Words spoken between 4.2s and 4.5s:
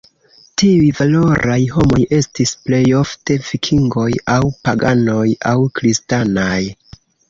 aŭ